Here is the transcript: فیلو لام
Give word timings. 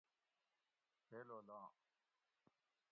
فیلو 1.07 1.39
لام 1.47 1.73